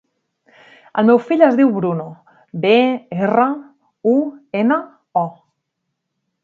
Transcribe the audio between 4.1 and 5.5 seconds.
u, ena, o.